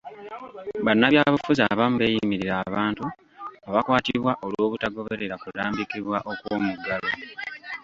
Bannabyabufuzi 0.85 1.61
abamu 1.71 1.95
beeyimirira 1.97 2.55
abantu 2.67 3.05
abakwatibwa 3.67 4.31
olw'obutagoberera 4.45 5.35
kulambikibwa 5.43 6.17
okw'omuggalo. 6.31 7.09